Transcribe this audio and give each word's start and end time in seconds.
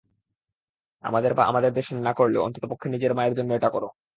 আমাদের 1.03 1.31
বা 1.33 1.43
আমাদের 1.45 1.71
দেশের 1.73 1.97
না 2.01 2.13
করলেও, 2.13 2.45
অন্ততপক্ষে 2.45 2.87
নিজের 2.89 3.15
মায়ের 3.17 3.37
জন্য 3.37 3.49
এটা 3.53 3.69
করো! 3.69 3.87